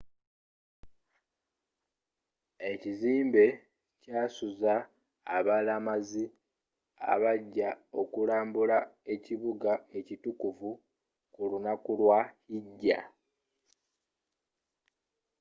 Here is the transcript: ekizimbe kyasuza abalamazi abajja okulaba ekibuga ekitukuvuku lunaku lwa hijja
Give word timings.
ekizimbe 2.71 3.45
kyasuza 4.01 4.73
abalamazi 5.37 6.23
abajja 7.13 7.69
okulaba 8.01 8.77
ekibuga 9.13 9.73
ekitukuvuku 9.99 11.41
lunaku 11.51 11.91
lwa 11.99 12.19
hijja 12.49 12.99